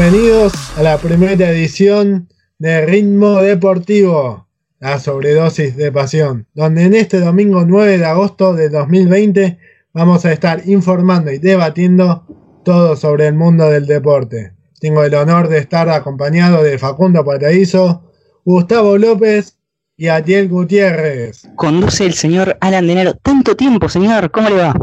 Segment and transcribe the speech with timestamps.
[0.00, 2.26] Bienvenidos a la primera edición
[2.58, 4.46] de Ritmo Deportivo,
[4.78, 9.58] la sobredosis de pasión, donde en este domingo 9 de agosto de 2020
[9.92, 12.24] vamos a estar informando y debatiendo
[12.64, 14.54] todo sobre el mundo del deporte.
[14.80, 18.10] Tengo el honor de estar acompañado de Facundo Paraíso,
[18.46, 19.58] Gustavo López
[19.98, 21.46] y Atiel Gutiérrez.
[21.56, 23.16] Conduce el señor Alan Denaro.
[23.16, 24.30] Tanto tiempo, señor.
[24.30, 24.74] ¿Cómo le va?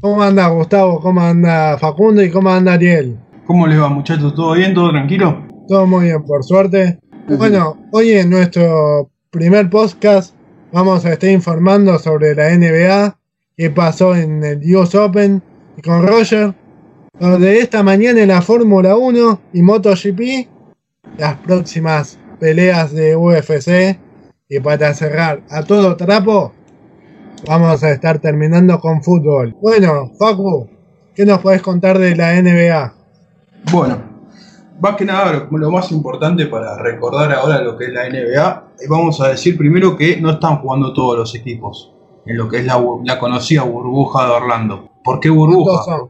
[0.00, 1.00] ¿Cómo anda Gustavo?
[1.00, 2.22] ¿Cómo anda Facundo?
[2.22, 3.18] ¿Y cómo anda Atiel?
[3.48, 4.34] ¿Cómo les va, muchachos?
[4.34, 4.74] ¿Todo bien?
[4.74, 5.42] ¿Todo tranquilo?
[5.68, 6.98] Todo muy bien, por suerte.
[7.38, 10.34] Bueno, hoy en nuestro primer podcast
[10.70, 13.18] vamos a estar informando sobre la NBA,
[13.56, 15.42] qué pasó en el US Open
[15.82, 16.52] con Roger.
[17.18, 20.46] De esta mañana en la Fórmula 1 y MotoGP,
[21.16, 23.98] las próximas peleas de UFC.
[24.50, 26.52] Y para cerrar a todo trapo,
[27.46, 29.56] vamos a estar terminando con fútbol.
[29.62, 30.68] Bueno, Facu,
[31.14, 32.97] ¿qué nos podés contar de la NBA?
[33.72, 33.98] Bueno,
[34.80, 38.86] más que nada, lo, más importante para recordar ahora lo que es la NBA, eh,
[38.88, 41.92] vamos a decir primero que no están jugando todos los equipos
[42.26, 44.88] en lo que es la, conocida burbuja de Orlando.
[45.02, 45.82] ¿Por qué burbuja?
[45.84, 46.08] ¿Cuántos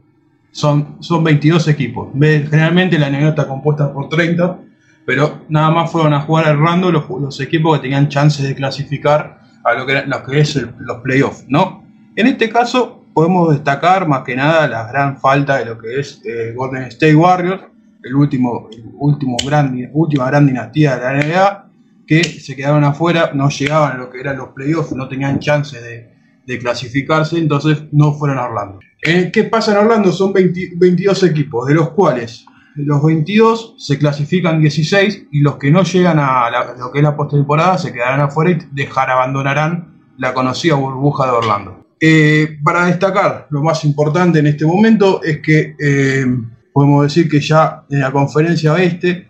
[0.51, 2.09] Son, son 22 equipos.
[2.13, 4.59] Generalmente la NBA está compuesta por 30,
[5.05, 8.55] pero nada más fueron a jugar a Orlando los, los equipos que tenían chances de
[8.55, 11.83] clasificar a lo que, era- lo que es el- los playoffs, ¿no?
[12.15, 16.21] En este caso podemos destacar más que nada la gran falta de lo que es
[16.25, 17.63] eh, Golden State Warriors,
[18.03, 21.69] el último, último gran, última gran dinastía de la NBA,
[22.07, 25.79] que se quedaron afuera, no llegaban a lo que eran los playoffs, no tenían chance
[25.79, 26.17] de,
[26.59, 28.79] clasificarse, entonces no fueron a Orlando.
[29.03, 30.11] Eh, ¿Qué pasa en Orlando?
[30.11, 32.43] Son 20 22 equipos, de los cuales
[32.73, 37.15] los 22 se clasifican 16 y los que no llegan a lo que es la
[37.15, 41.78] postemporada se quedarán afuera y dejar, abandonarán la conocida burbuja de Orlando.
[42.01, 46.25] Eh, para destacar, lo más importante en este momento es que eh,
[46.71, 49.29] podemos decir que ya en la conferencia oeste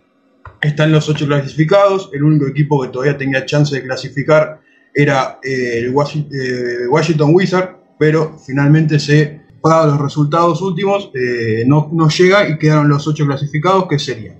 [0.61, 2.09] están los ocho clasificados.
[2.13, 4.61] El único equipo que todavía tenía chance de clasificar
[4.93, 6.27] era eh, el Washi-
[6.89, 11.11] Washington Wizards, pero finalmente se, dados los resultados últimos,
[11.65, 14.37] no llega y quedaron los ocho clasificados, que serían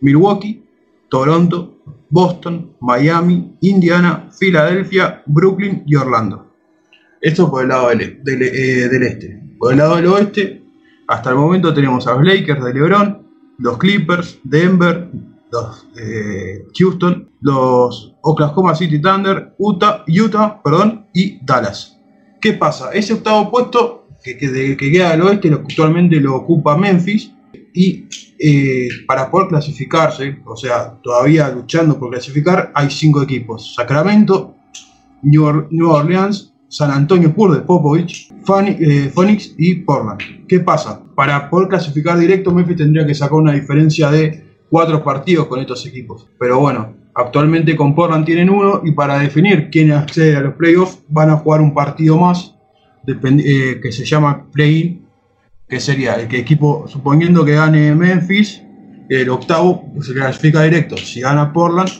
[0.00, 0.64] Milwaukee,
[1.08, 6.43] Toronto, Boston, Miami, Indiana, Filadelfia, Brooklyn y Orlando.
[7.24, 9.40] Esto por el lado del, del, eh, del este.
[9.58, 10.62] Por el lado del oeste,
[11.08, 13.26] hasta el momento tenemos a los Lakers de LeBron,
[13.56, 15.08] los Clippers, Denver,
[15.50, 21.98] los eh, Houston, los Oklahoma City Thunder, Utah, Utah perdón, y Dallas.
[22.42, 22.92] ¿Qué pasa?
[22.92, 27.32] Ese octavo puesto que, que, queda al oeste actualmente lo ocupa Memphis
[27.72, 28.06] y
[28.38, 33.74] eh, para poder clasificarse, o sea, todavía luchando por clasificar, hay cinco equipos.
[33.74, 34.56] Sacramento,
[35.22, 40.46] New Orleans, San Antonio Spurs de Popovich, Phoenix, eh, Phoenix y Portland.
[40.48, 41.02] ¿Qué pasa?
[41.14, 45.86] Para poder clasificar directo, Memphis tendría que sacar una diferencia de cuatro partidos con estos
[45.86, 46.28] equipos.
[46.38, 50.98] Pero bueno, actualmente con Portland tienen uno y para definir quién accede a los playoffs
[51.08, 52.54] van a jugar un partido más
[53.06, 55.06] eh, que se llama play-in,
[55.68, 58.62] que sería el que equipo, suponiendo que gane Memphis,
[59.08, 60.96] el octavo se clasifica directo.
[60.96, 61.90] Si gana Portland,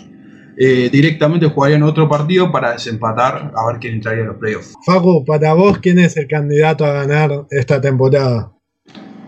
[0.56, 4.74] eh, directamente jugarían otro partido para desempatar a ver quién entraría a los playoffs.
[4.86, 8.52] Facu, para vos, ¿quién es el candidato a ganar esta temporada?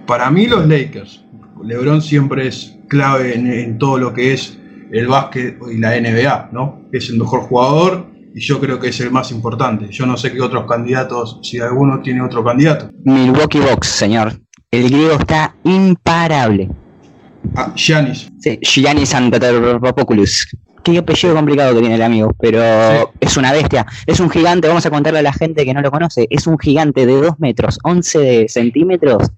[0.07, 1.25] Para mí los Lakers.
[1.63, 4.59] LeBron siempre es clave en, en todo lo que es
[4.93, 6.83] el básquet y la NBA, ¿no?
[6.93, 9.89] Es el mejor jugador y yo creo que es el más importante.
[9.91, 12.91] Yo no sé qué otros candidatos, si alguno tiene otro candidato.
[13.05, 14.35] Milwaukee Bucks, señor.
[14.71, 16.69] El griego está imparable.
[17.55, 18.29] Ah, Giannis.
[18.41, 20.05] Sí, Giannis Antetokounmpo.
[20.87, 23.05] Qué apellido complicado que tiene el amigo, pero Sí.
[23.19, 23.85] es una bestia.
[24.07, 26.29] Es un gigante, vamos a contarle a la gente que no lo conoce.
[26.31, 29.33] Es un gigante de 2 metros, 11 de centímetros,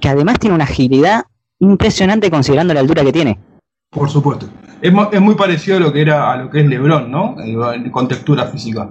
[0.00, 1.24] que además tiene una agilidad
[1.58, 3.40] impresionante considerando la altura que tiene.
[3.90, 4.46] Por supuesto.
[4.80, 7.34] Es, mu- es muy parecido a lo que era a lo que es LeBron, ¿no?
[7.42, 8.88] En- Con textura física.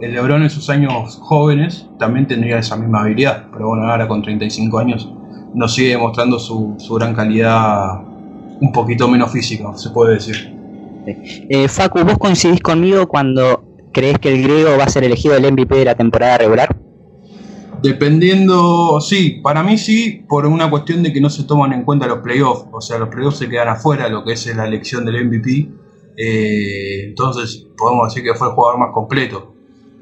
[0.00, 4.20] El LeBron en sus años jóvenes también tendría esa misma habilidad, pero bueno, ahora con
[4.20, 5.08] 35 años
[5.54, 8.00] nos sigue demostrando su, su gran calidad
[8.60, 10.55] un poquito menos física, se puede decir.
[11.06, 15.50] Eh, Facu, ¿vos coincidís conmigo cuando crees que el griego va a ser elegido el
[15.52, 16.76] MVP de la temporada regular?
[17.82, 22.06] Dependiendo, sí, para mí sí, por una cuestión de que no se toman en cuenta
[22.06, 25.26] los playoffs, o sea, los playoffs se quedan afuera, lo que es la elección del
[25.26, 25.68] MVP,
[26.16, 29.54] eh, entonces podemos decir que fue el jugador más completo.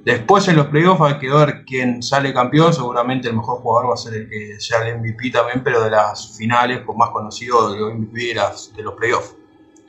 [0.04, 3.94] Después en los playoffs hay que ver quién sale campeón, seguramente el mejor jugador va
[3.94, 7.72] a ser el que sea el MVP también, pero de las finales, con más conocido
[7.72, 8.40] de los MVP de,
[8.76, 9.34] de los playoffs.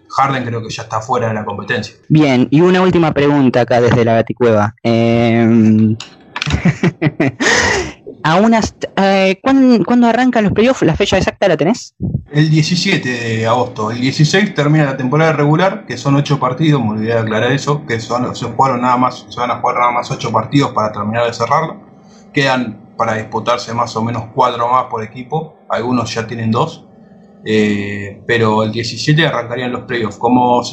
[0.10, 1.96] Harden creo que ya está fuera de la competencia.
[2.10, 4.76] Bien, y una última pregunta acá desde la Gaticueva.
[4.84, 5.96] Eh,
[8.42, 8.76] unas...
[8.96, 10.82] Eh, ¿cuándo, arrancan los playoffs?
[10.82, 11.94] ¿La fecha exacta la tenés?
[12.32, 13.92] El 17 de agosto.
[13.92, 17.86] El 16 termina la temporada regular, que son 8 partidos, me olvidé de aclarar eso,
[17.86, 20.92] que son, se jugaron nada más, se van a jugar nada más 8 partidos para
[20.92, 21.82] terminar de cerrarlo.
[22.34, 26.85] Quedan para disputarse más o menos 4 más por equipo, algunos ya tienen 2.
[27.48, 30.18] Eh, pero el 17 arrancarían los playoffs.
[30.18, 30.64] Como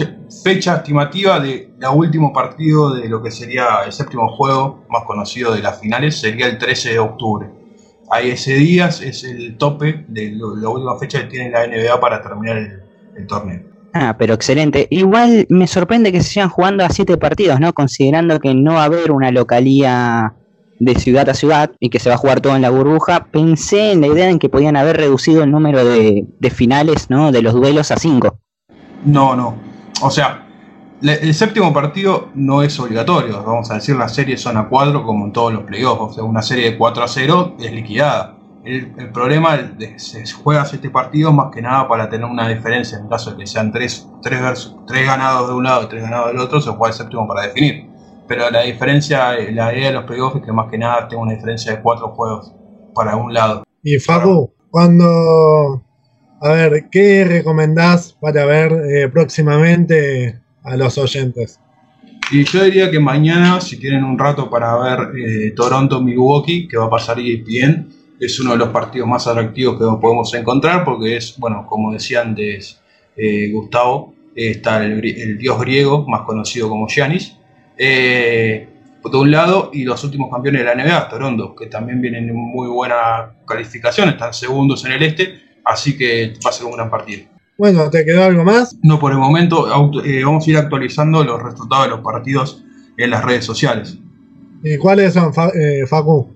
[0.43, 5.55] fecha estimativa de la último partido de lo que sería el séptimo juego más conocido
[5.55, 7.51] de las finales sería el 13 de octubre.
[8.11, 12.23] Ahí ese día es el tope de la última fecha que tiene la NBA para
[12.23, 13.61] terminar el, torneo.
[13.93, 14.87] Ah, pero excelente.
[14.91, 17.75] Igual me sorprende que se sigan jugando a siete partidos, ¿no?
[17.75, 20.35] Considerando que no va a haber una localía
[20.85, 23.93] de ciudad a ciudad y que se va a jugar todo en la burbuja, pensé
[23.93, 27.31] en la idea en que podían haber reducido el número de, finales, ¿no?
[27.31, 28.37] De los duelos a 5.
[29.05, 29.55] No, no.
[30.01, 30.45] O sea,
[31.01, 33.45] el séptimo partido no es obligatorio.
[33.45, 36.01] Vamos a decir, las series son a 4 como en todos los playoffs.
[36.01, 38.39] O sea, una serie de 4 a 0 es liquidada.
[38.65, 42.99] El, problema es se juega 7 partidos más que nada para tener una diferencia.
[42.99, 46.03] En caso de que sean 3 tres, tres, tres ganados de un lado y 3
[46.03, 47.92] ganados del otro, se juega el séptimo para definir
[48.27, 51.33] pero la diferencia, la idea de los playoffs es que más que nada tengo una
[51.33, 52.53] diferencia de cuatro juegos
[52.95, 53.65] para un lado.
[53.83, 55.83] Y Facu, cuando,
[56.41, 61.59] a ver, ¿qué recomendás para ver eh, próximamente a los oyentes?
[62.31, 66.87] Y yo diría que mañana, si tienen un rato para ver eh, Toronto-Milwaukee, que va
[66.87, 71.37] a pasar bien, es uno de los partidos más atractivos que podemos encontrar, porque es,
[71.39, 72.81] bueno, como decía antes
[73.17, 77.37] eh, Gustavo, está el, el, dios griego, más conocido como Giannis,
[77.77, 78.69] eh,
[79.11, 82.37] de un lado, y los últimos campeones de la NBA, Toronto, que también vienen en
[82.37, 86.91] muy buena calificación, están segundos en el este, así que va a ser un gran
[86.91, 87.25] partido.
[87.59, 88.77] Bueno, ¿te quedó algo más?
[88.83, 89.67] No, por el momento
[90.05, 92.65] eh, vamos a ir actualizando los resultados de los partidos
[92.97, 93.99] en las redes sociales.
[94.63, 96.35] ¿Y cuáles son, eh, Facu?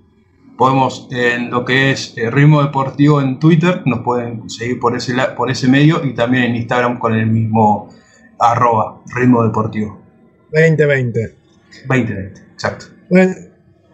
[0.57, 5.51] Podemos, en lo que es Ritmo Deportivo en Twitter, nos pueden seguir por ese, por
[5.51, 7.89] ese medio y también en Instagram con el mismo
[8.39, 9.96] arroba, Ritmo Deportivo.
[10.51, 11.35] 2020.
[11.87, 12.85] 2020, exacto.
[13.09, 13.33] Bueno,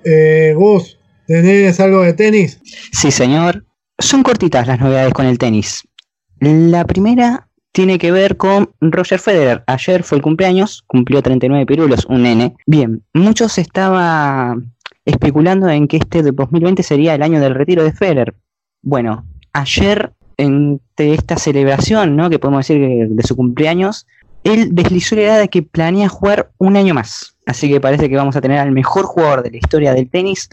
[0.03, 0.97] eh, Gus,
[1.27, 2.59] ¿tenés algo de tenis?
[2.91, 3.65] Sí, señor.
[3.99, 5.83] Son cortitas las novedades con el tenis.
[6.39, 9.63] La primera tiene que ver con Roger Federer.
[9.67, 12.55] Ayer fue el cumpleaños, cumplió 39 pirulos, un nene.
[12.65, 14.73] Bien, muchos estaban
[15.05, 18.35] especulando en que este de 2020 sería el año del retiro de Federer.
[18.81, 22.29] Bueno, ayer, entre esta celebración, ¿no?
[22.29, 24.05] que podemos decir de su cumpleaños,
[24.43, 27.35] él deslizó la idea de que planea jugar un año más.
[27.45, 30.49] Así que parece que vamos a tener al mejor jugador de la historia del tenis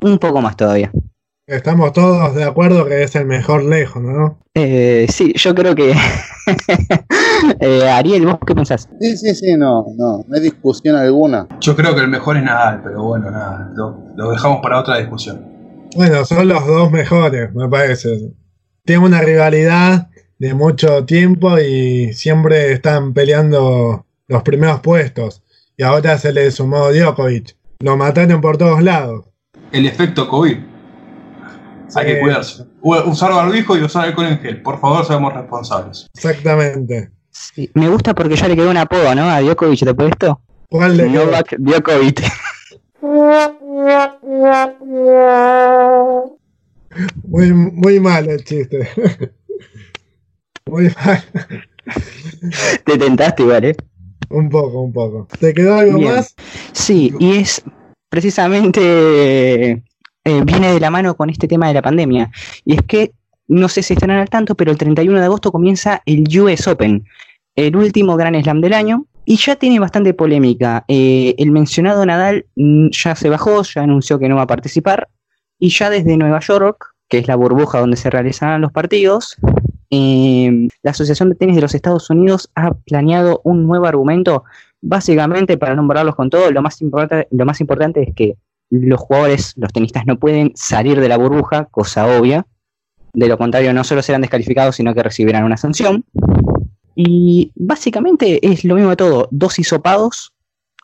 [0.00, 0.90] un poco más todavía.
[1.46, 4.38] Estamos todos de acuerdo que es el mejor lejos, ¿no?
[4.52, 5.94] Eh, sí, yo creo que...
[7.60, 8.86] eh, Ariel, ¿vos qué pensás?
[9.00, 11.46] Sí, sí, sí, no, no, no hay discusión alguna.
[11.60, 14.98] Yo creo que el mejor es Nadal, pero bueno, nada, lo, lo dejamos para otra
[14.98, 15.42] discusión.
[15.96, 18.34] Bueno, son los dos mejores, me parece.
[18.84, 25.42] Tiene una rivalidad de mucho tiempo y siempre están peleando los primeros puestos.
[25.76, 27.56] Y ahora se le sumó Djokovic.
[27.80, 29.24] Lo mataron por todos lados.
[29.72, 30.58] El efecto COVID.
[31.94, 32.64] Hay que cuidarse.
[32.82, 34.62] Usar barbijo y usar alcohol en gel.
[34.62, 36.08] Por favor, seamos responsables.
[36.14, 37.10] Exactamente.
[37.74, 39.30] me gusta porque ya le quedó un apodo, ¿no?
[39.30, 40.40] A Djokovic de puesto.
[40.68, 42.22] ¿Cuál le Novak Djokovic.
[47.24, 48.88] muy, muy mal el chiste.
[50.68, 51.24] Muy mal.
[52.84, 53.76] Te tentaste igual, ¿eh?
[54.30, 55.28] Un poco, un poco.
[55.40, 56.34] ¿Te quedó algo más?
[56.72, 57.62] Sí, y es
[58.10, 59.82] precisamente
[60.28, 62.30] eh, viene de la mano con este tema de la pandemia.
[62.64, 63.12] Y es que,
[63.46, 67.04] no sé si estarán al tanto, pero el 31 de agosto comienza el US Open,
[67.56, 70.84] el último gran slam del año, y ya tiene bastante polémica.
[70.88, 75.08] Eh, el mencionado Nadal ya se bajó, ya anunció que no va a participar,
[75.58, 79.36] y ya desde Nueva York, que es la burbuja donde se realizarán los partidos,
[79.90, 84.44] eh, la Asociación de Tenis de los Estados Unidos ha planeado un nuevo argumento,
[84.80, 88.36] básicamente para nombrarlos con todo, lo más, importante, lo más importante es que
[88.70, 92.46] los jugadores, los tenistas no pueden salir de la burbuja, cosa obvia,
[93.14, 96.04] de lo contrario no solo serán descalificados, sino que recibirán una sanción.
[96.94, 100.34] Y básicamente es lo mismo de todo, dos hisopados,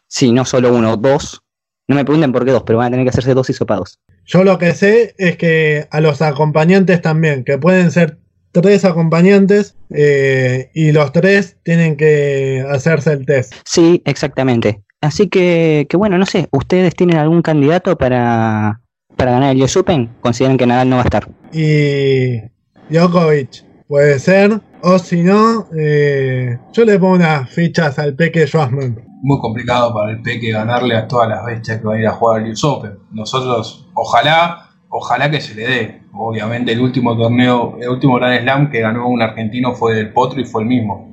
[0.07, 1.43] sí, no solo uno, dos,
[1.89, 4.01] no me pregunten por qué dos, pero van a tener que hacerse dos hisopados.
[4.25, 8.19] Yo lo que sé es que a los acompañantes también, que pueden ser
[8.55, 13.53] tres acompañantes eh, y los tres tienen que hacerse el test.
[13.65, 14.83] Sí, exactamente.
[15.01, 18.81] Así que, que bueno, no sé, ¿ustedes tienen algún candidato para,
[19.17, 20.15] para ganar el US Open?
[20.21, 21.29] Consideran que Nadal no va a estar.
[21.53, 22.41] Y
[22.89, 29.05] Djokovic puede ser, o si no, eh, yo le pongo unas fichas al Peque Schwarzman.
[29.21, 32.13] Muy complicado para el Peque ganarle a todas las bestias que van a ir a
[32.13, 32.99] jugar el US Open.
[33.11, 34.64] Nosotros, ojalá
[34.97, 36.01] ojalá que se le dé.
[36.13, 40.41] Obviamente el último torneo, el último Grand Slam que ganó un argentino fue del Potro
[40.41, 41.13] y fue el mismo.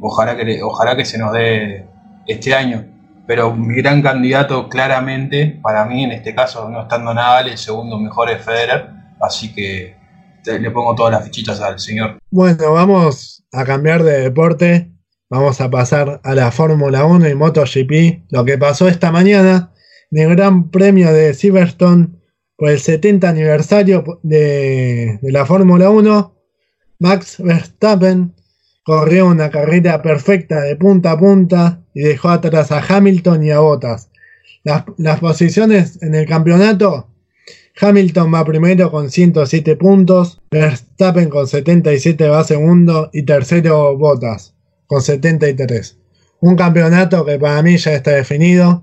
[0.00, 1.86] Ojalá que, ojalá que se nos dé
[2.26, 2.86] este año.
[3.26, 7.98] Pero mi gran candidato claramente, para mí en este caso, no estando Nadal, el segundo
[7.98, 8.88] mejor es Federer.
[9.20, 9.94] Así que
[10.46, 12.18] le pongo todas las fichitas al señor.
[12.30, 14.90] Bueno, vamos a cambiar de deporte.
[15.28, 18.30] Vamos a pasar a la Fórmula 1 y MotoGP.
[18.30, 19.72] Lo que pasó esta mañana
[20.10, 22.17] en el Gran Premio de Silverstone
[22.58, 26.34] por el 70 aniversario de, la Fórmula 1.
[26.98, 28.34] Max Verstappen
[28.82, 33.60] corrió una carrera perfecta de punta a punta y dejó atrás a Hamilton y a
[33.60, 34.10] Bottas.
[34.64, 37.08] Las, las posiciones en el campeonato
[37.80, 44.54] Hamilton va primero con 107 puntos, Verstappen con 77 va segundo y tercero Bottas
[44.86, 45.96] con 73.
[46.40, 48.82] Un campeonato que para mí ya está definido.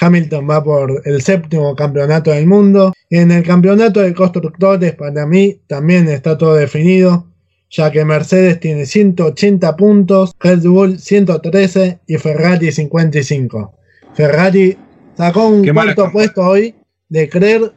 [0.00, 2.92] Hamilton va por el séptimo campeonato del mundo.
[3.10, 7.26] En el campeonato de constructores para mí también está todo definido,
[7.70, 13.72] ya que Mercedes tiene 180 puntos, Red Bull 113 y Ferrari 55.
[14.14, 14.76] Ferrari
[15.16, 16.74] sacó un cuarto puesto hoy
[17.08, 17.72] de creer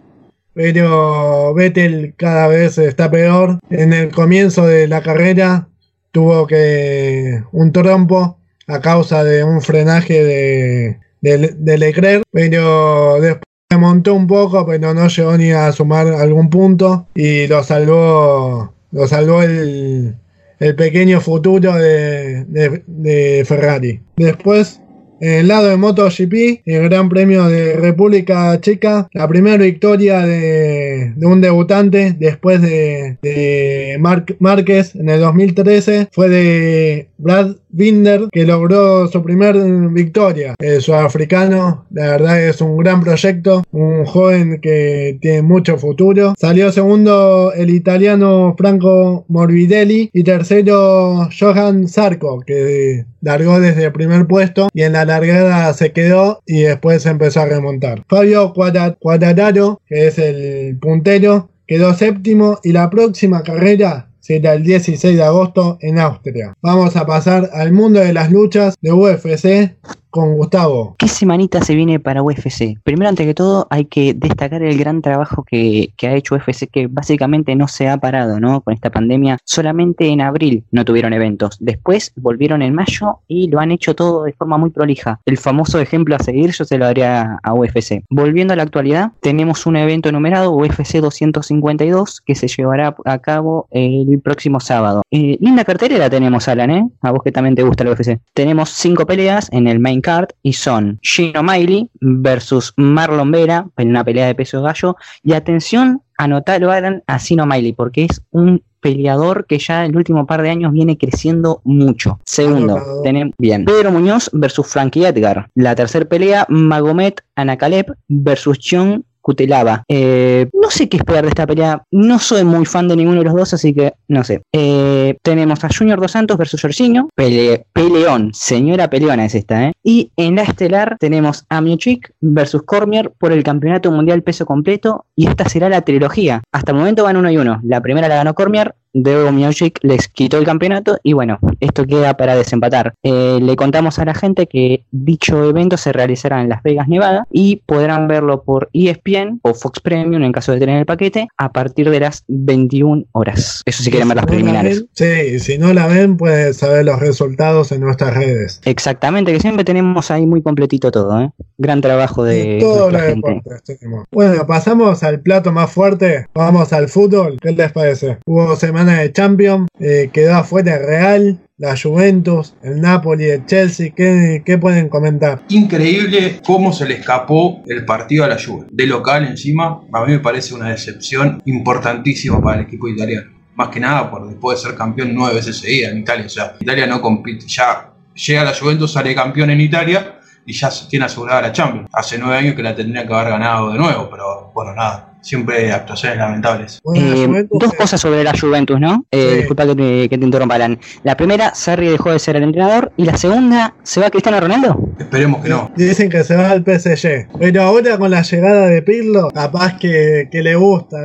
[0.58, 3.60] pero Vettel cada vez está peor.
[3.70, 5.70] En el comienzo de la carrera
[6.12, 13.78] tuvo que un trompo a causa de un frenaje de, de, Leclerc, pero después se
[13.78, 19.08] montó un poco, pero no llegó ni a sumar algún punto y lo salvó, lo
[19.08, 20.16] salvó el,
[20.60, 24.02] el pequeño futuro de, de- Ferrari.
[24.16, 24.82] Después
[25.20, 31.14] en el lado de MotoGP, el Gran Premio de República Checa, la primera victoria de,
[31.16, 33.98] de un debutante después de,
[34.40, 40.56] Márquez en el 2013 fue de Brad Binder, que logró su primera victoria.
[40.58, 46.34] El sudafricano, la verdad es un gran proyecto, un joven que tiene mucho futuro.
[46.40, 54.26] Salió segundo el italiano Franco Morbidelli y tercero Johan Zarco, que largó desde el primer
[54.26, 58.04] puesto y en la largada se quedó y después empezó a remontar.
[58.10, 65.16] Fabio Quattararo, que es el puntero, quedó séptimo y la próxima carrera será el 16
[65.16, 66.54] de agosto en Austria.
[66.62, 69.78] Vamos a pasar al mundo de las luchas de UFC
[70.10, 70.96] con Gustavo.
[70.98, 72.80] ¿Qué semanita se viene para UFC?
[72.84, 76.70] Primero, antes que todo, hay que destacar el gran trabajo que, que ha hecho UFC,
[76.72, 78.62] que básicamente no se ha parado, ¿no?
[78.62, 81.58] Con esta pandemia, solamente en abril no tuvieron eventos.
[81.60, 85.20] Después volvieron en mayo y lo han hecho todo de forma muy prolija.
[85.26, 88.04] El famoso ejemplo a seguir yo se lo daría a UFC.
[88.10, 93.68] Volviendo a la actualidad, tenemos un evento numerado, UFC 252, que se llevará a cabo
[93.72, 95.02] el próximo sábado.
[95.12, 96.88] Eh, linda cartelera tenemos, Alan, ¿eh?
[97.02, 98.20] A vos que también te gusta la UFC.
[98.34, 103.90] Tenemos cinco peleas en el main card y son Gino Miley versus Marlon Vera en
[103.90, 104.96] una pelea de peso gallo.
[105.24, 110.26] Y atención, anotalo, Alan, a Gino Miley, porque es un peleador que ya el último
[110.26, 112.20] par de años viene creciendo mucho.
[112.26, 115.50] Segundo, tenemos bien Pedro Muñoz versus Frankie Edgar.
[115.56, 119.84] La tercera pelea, Magomed Anakaleb versus John Cutelaba.
[119.90, 121.84] Eh, no sé qué esperar de esta pelea.
[121.92, 124.42] No soy muy fan de ninguno de los dos, así que no sé.
[124.54, 127.10] Eh, tenemos a Junior Dos Santos versus Jorginho.
[127.14, 128.32] Pele- peleón.
[128.34, 129.74] Señora peleona es esta, ¿eh?
[129.84, 135.04] Y en la estelar tenemos a Miocic versus Cormier por el campeonato mundial peso completo.
[135.14, 136.42] Y esta será la trilogía.
[136.54, 137.60] Hasta el momento van uno y uno.
[137.66, 138.76] La primera la ganó Cormier.
[139.04, 142.94] Luego Miocic les quitó el campeonato y bueno, esto queda para desempatar.
[143.04, 147.26] Eh, le contamos a la gente que dicho evento se realizará en Las Vegas, Nevada
[147.32, 151.52] y podrán verlo por ESPN o Fox Premium en caso de tener el paquete a
[151.52, 153.62] partir de las 21 horas.
[153.66, 154.80] Eso si quieren ver las no la preliminares.
[154.80, 158.62] ven- sí, si no la ven, puedes saber los resultados en nuestras redes.
[158.66, 161.22] Exactamente, que siempre tenemos ahí muy completito todo.
[161.22, 161.30] ¿eh?
[161.58, 164.06] Gran trabajo de Y todo lo deportes tenemos.
[164.12, 166.28] Bueno, pasamos al plato más fuerte.
[166.34, 167.38] Vamos al fútbol.
[167.42, 168.18] ¿Qué les parece?
[168.26, 169.68] Hubo semana de Champions.
[169.80, 173.92] eh, quedó afuera el Real, la Juventus, el Napoli, el Chelsea.
[173.96, 175.42] ¿Qué, pueden comentar?
[175.50, 178.68] Increíble cómo se le escapó el partido a la Juve.
[178.72, 183.32] De local encima, a mí me parece una decepción importantísima para el equipo italiano.
[183.56, 186.26] Más que nada por después de ser campeón nueve veces seguida en Italia.
[186.28, 190.70] O sea, Italia no compite, ya llega la Juventus, sale campeón en Italia y ya
[190.72, 191.90] se tiene asegurada la Champions.
[191.92, 195.17] Hace nueve años que la tendría que haber ganado de nuevo, pero bueno, nada.
[195.28, 196.80] Siempre actuaciones lamentables.
[196.86, 199.06] Bueno, Eh, Juventus, dos cosas sobre la Juventus, ¿no?
[199.12, 199.36] Eh, Sí.
[199.40, 200.80] Disculpa que te, que te interrumpa, Alan.
[201.04, 202.94] La primera, Sarri dejó de ser el entrenador.
[202.96, 204.80] Y la segunda, ¿se va Cristiano Ronaldo?
[204.98, 205.70] Esperemos que no.
[205.76, 207.28] Dicen que se va al PSG.
[207.40, 210.98] Pero ahora con la llegada de Pirlo, capaz que, que le gusta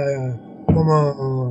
[0.67, 1.42] como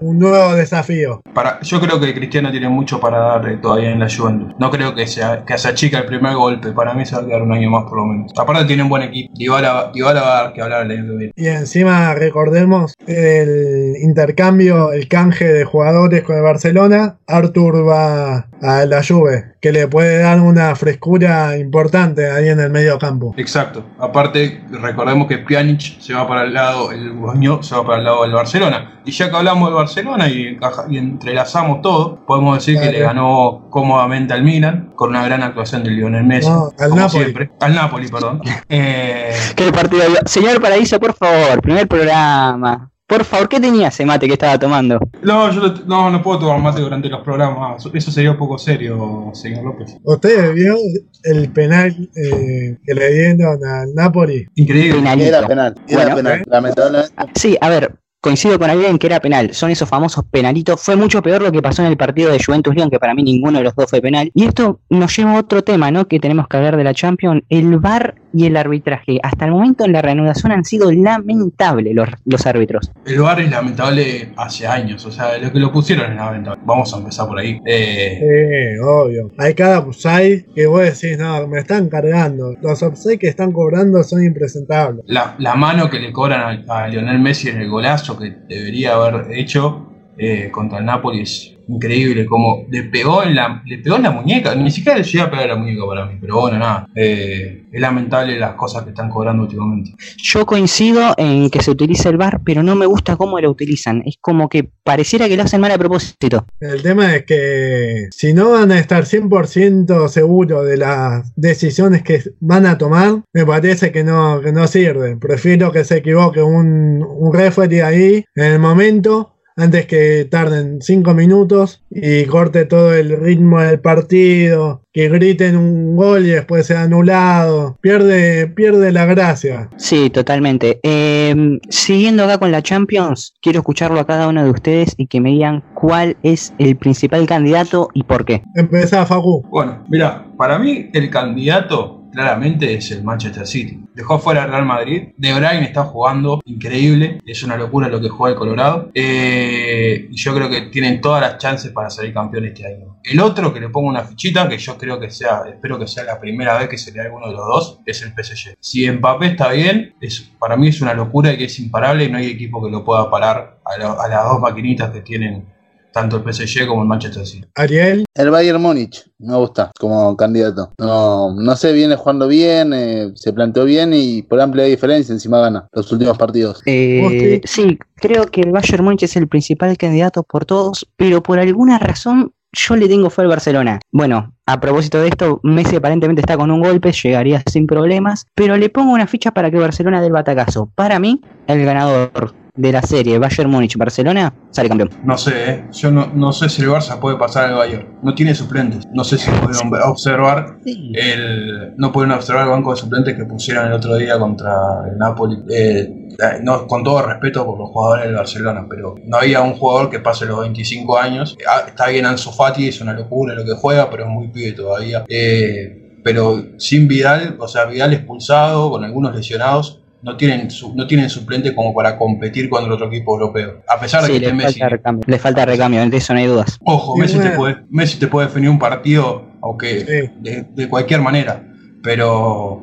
[0.00, 1.22] un nuevo desafío.
[1.32, 4.54] Para, yo creo que Cristiano tiene mucho para dar todavía en la Juventus.
[4.58, 6.72] No creo que sea que se achica el primer golpe.
[6.72, 8.32] Para mí se va a quedar un año más por lo menos.
[8.36, 9.32] Aparte tiene un buen equipo.
[9.36, 11.32] Dybala, Dybala va a dar que hablar el.
[11.36, 17.18] Y encima recordemos el intercambio, el canje de jugadores con el Barcelona.
[17.26, 22.68] Arthur va a la Juve, que le puede dar una frescura importante ahí en el
[22.68, 23.32] medio campo.
[23.38, 23.82] Exacto.
[23.98, 28.04] Aparte, recordemos que Pjanic se va para el lado, el Boño se va para el
[28.04, 29.00] lado del Barcelona.
[29.06, 30.58] Y ya que hablamos del Barcelona y,
[30.90, 35.92] entrelazamos todo, podemos decir que le ganó cómodamente al Milan, con una gran actuación de
[35.92, 36.50] Lionel Messi.
[36.50, 37.24] No, al como Napoli.
[37.24, 37.50] siempre.
[37.60, 38.42] Al Napoli, perdón.
[38.68, 40.02] Eh, ¿Qué partido?
[40.26, 42.90] Señor Paradiso, por favor, primer programa.
[43.14, 44.98] Por favor, ¿qué tenía ese mate que estaba tomando?
[45.22, 47.86] no, yo lo- no, no puedo tomar mate durante los programas.
[47.94, 49.96] Eso sería un poco serio, señor López.
[50.02, 50.78] ¿Ustedes vieron
[51.22, 54.46] el penal eh, que le dieron al Napoli?
[54.56, 54.94] Increíble.
[54.98, 55.28] Penalito.
[55.38, 56.16] Era penal, era Bueno.
[56.16, 56.42] penal.
[56.46, 57.12] Lamentablemente.
[57.36, 59.54] Sí, a ver, coincido con alguien que era penal.
[59.54, 60.80] Son esos famosos penalitos.
[60.80, 63.22] Fue mucho peor lo que pasó en el partido de Juventus León, que para mí
[63.22, 64.30] ninguno de los dos fue penal.
[64.34, 66.08] Y esto nos lleva a otro tema, ¿no?
[66.08, 69.18] Que tenemos que hablar de la Champions, el VAR y el arbitraje.
[69.22, 72.90] Hasta el momento en la reanudación han sido lamentables los, los árbitros.
[73.06, 76.60] El VAR es lamentable hace años, o sea, lo que lo pusieron es lamentable.
[76.66, 77.60] Vamos a empezar por ahí.
[77.66, 79.30] Eh, Sí, obvio.
[79.38, 82.54] Hay cada offside que vos decís, no, me están cargando.
[82.60, 85.04] Los offside que están cobrando son impresentables.
[85.06, 88.94] la, la mano que le cobran a, a Lionel Messi en el golazo que debería
[88.94, 92.26] haber hecho eh, contra el Napoli es increíble.
[92.26, 95.30] Como le pegó en la, le pegó en la muñeca, ni siquiera le llega a
[95.30, 96.88] pegar en la muñeca para mí, pero bueno, nada.
[96.94, 99.94] Eh, es lamentable las cosas que están cobrando últimamente.
[100.16, 104.02] Yo coincido en que se utiliza el VAR, pero no me gusta cómo lo utilizan.
[104.06, 106.46] Es como que pareciera que lo hacen mal a propósito.
[106.60, 112.22] El tema es que si no van a estar 100% seguros de las decisiones que
[112.38, 115.16] van a tomar, me parece que no, que no sirve.
[115.16, 121.14] Prefiero que se equivoque un, un referee ahí en el momento antes que tarden 5
[121.14, 126.82] minutos y corte todo el ritmo del partido, que griten un gol y después sea
[126.82, 127.76] anulado.
[127.80, 129.70] Pierde, pierde la gracia.
[129.76, 130.80] Sí, totalmente.
[130.82, 135.20] Eh, siguiendo acá con la Champions, quiero escucharlo a cada uno de ustedes y que
[135.20, 138.42] me digan cuál es el principal candidato y por qué.
[138.54, 139.42] Empezá, Facu.
[139.50, 143.80] Bueno, mira, para mí el candidato claramente es el Manchester City.
[143.94, 145.08] Dejó fuera al Real Madrid.
[145.16, 147.20] De Bruyne está jugando increíble.
[147.26, 148.90] Es una locura lo que juega el Colorado.
[148.94, 153.00] Eh, y yo creo que tienen todas las chances para salir campeón este año.
[153.02, 156.04] El otro que le pongo una fichita, que yo creo que sea, espero que sea
[156.04, 158.54] la primera vez que se le haga uno de los dos, es el PSG.
[158.60, 162.10] Si Mbappé está bien, es, para mí es una locura y que es imparable y
[162.10, 165.53] no hay equipo que lo pueda parar a, a las dos maquinitas que tienen
[165.94, 167.46] tanto el PSG como el Manchester City.
[167.54, 168.04] Ariel.
[168.14, 170.72] El Bayern Múnich me gusta como candidato.
[170.78, 175.40] No, no sé, viene jugando bien, eh, se planteó bien y por amplia diferencia encima
[175.40, 176.62] gana los últimos partidos.
[176.66, 181.38] Eh, sí, creo que el Bayern Múnich es el principal candidato por todos, pero por
[181.38, 183.80] alguna razón yo le tengo fe al Barcelona.
[183.92, 188.56] Bueno, a propósito de esto, Messi aparentemente está con un golpe, llegaría sin problemas, pero
[188.56, 190.70] le pongo una ficha para que Barcelona dé el batacazo.
[190.74, 194.90] Para mí, el ganador de la serie Bayern Múnich-Barcelona sale campeón.
[195.02, 195.64] No sé, ¿eh?
[195.72, 197.98] yo no, no sé si el Barça puede pasar al Bayern.
[198.02, 198.86] No tiene suplentes.
[198.92, 203.66] No sé si pudieron observar el, no pudieron observar el banco de suplentes que pusieron
[203.66, 204.54] el otro día contra
[204.88, 205.42] el Napoli.
[205.50, 209.54] Eh, eh, no, con todo respeto por los jugadores del Barcelona, pero no había un
[209.54, 211.36] jugador que pase los 25 años.
[211.48, 214.52] Ah, está bien Ansu Fati, es una locura lo que juega, pero es muy pibe
[214.52, 215.04] todavía.
[215.08, 220.86] Eh, pero sin Vidal, o sea, Vidal expulsado, con algunos lesionados, no tienen, su- no
[220.86, 223.62] tienen suplente como para competir contra el otro equipo europeo.
[223.68, 224.58] A pesar de Sí, que le esté Messi.
[224.60, 226.58] falta recambio, le falta recambio, de eso no hay dudas.
[226.64, 230.10] Ojo, Messi, te puede, Messi te puede definir un partido, aunque Sí.
[230.20, 231.42] de, de cualquier manera,
[231.82, 232.60] pero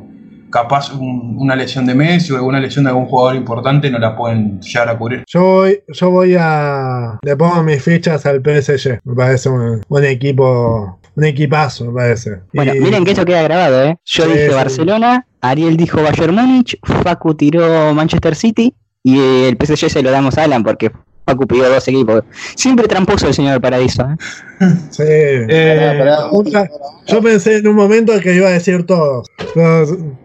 [0.51, 4.15] capaz un- una lesión de Messi o alguna lesión de algún jugador importante no la
[4.17, 5.23] pueden llegar a cubrir.
[5.27, 7.17] Yo voy, yo voy a.
[7.23, 8.99] Le pongo mis fichas al PSG.
[9.05, 10.99] Me parece un, un equipo.
[11.21, 12.31] Un equipazo, me parece.
[12.51, 13.95] Bueno, Y- miren que eso queda grabado, ¿eh?
[14.05, 14.55] Yo Sí, dije sí.
[14.55, 20.35] Barcelona, Ariel dijo Bayern Múnich, Facu tiró Manchester City y el PSG se lo damos
[20.39, 20.91] a Alan porque
[21.27, 22.23] Facu pidió dos equipos.
[22.55, 24.15] Siempre tramposo el señor Paradiso, ¿eh?
[24.89, 25.03] Sí.
[25.05, 26.31] Eh, Pará, pará.
[26.31, 26.69] otra-
[27.05, 29.27] Yo pensé en un momento que iba a decir todos.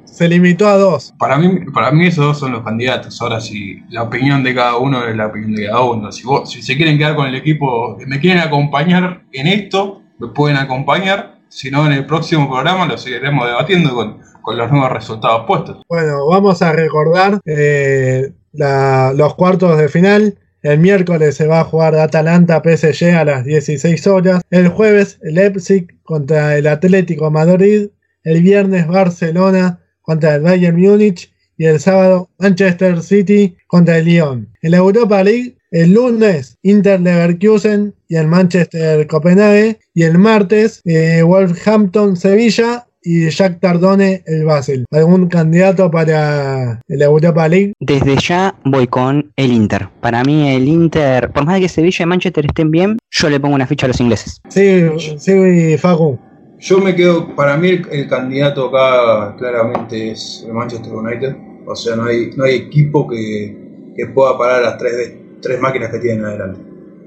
[0.05, 1.13] Se limitó a dos.
[1.19, 3.21] Para mí, para mí esos dos son los candidatos.
[3.21, 6.11] Ahora si la opinión de cada uno es la opinión de cada uno.
[6.11, 10.29] Si, vos, si se quieren quedar con el equipo, me quieren acompañar en esto, me
[10.29, 11.39] pueden acompañar.
[11.49, 15.83] Si no, en el próximo programa lo seguiremos debatiendo con, con los nuevos resultados puestos.
[15.89, 20.39] Bueno, vamos a recordar eh, los cuartos de final.
[20.63, 24.43] El miércoles se va a jugar Atalanta PSG a las 16 horas.
[24.51, 27.89] El jueves Leipzig contra el Atlético Madrid.
[28.23, 31.33] El viernes Barcelona contra el Bayern Múnich.
[31.57, 34.49] Y el sábado Manchester City contra el Lyon.
[34.63, 39.79] En la Europa League El lunes, Inter Leverkusen y el Manchester Copenhague.
[39.95, 44.85] Y el martes, eh, Wolverhampton Sevilla y Jack Tardone el Basel.
[44.91, 47.73] ¿Algún candidato para la Europa League?
[47.79, 49.89] Desde ya voy con el Inter.
[50.01, 53.39] Para mí el Inter, por más de que Sevilla y Manchester estén bien, yo le
[53.39, 54.41] pongo una ficha a los ingleses.
[54.49, 54.83] Sí,
[55.19, 56.19] sí, Facu.
[56.59, 61.37] Yo me quedo, para mí el, el candidato acá claramente es el Manchester United.
[61.69, 63.57] O sea, no hay, no hay equipo que,
[63.97, 66.61] que pueda parar las tres, de- tres máquinas que tienen adelante.